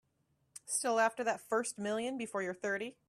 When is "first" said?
1.41-1.77